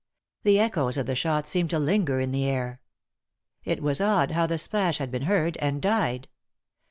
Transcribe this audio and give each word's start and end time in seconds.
The 0.41 0.59
echoes 0.59 0.97
of 0.97 1.05
the 1.05 1.13
shot 1.13 1.45
seemed 1.47 1.69
to 1.69 1.77
linger 1.77 2.19
in 2.19 2.31
the 2.31 2.45
air. 2.45 2.81
It 3.63 3.83
was 3.83 4.01
odd 4.01 4.31
how 4.31 4.47
the 4.47 4.57
splash 4.57 4.97
had 4.97 5.11
been 5.11 5.21
heard, 5.29 5.57
and 5.57 5.79
died. 5.79 6.27